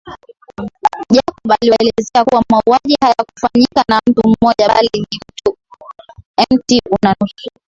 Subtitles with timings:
[1.13, 5.19] Jacob aliwaeleza kuwa mauaji hayakufanyika na mtu mmoja bali ni
[6.51, 7.49] mt una nusu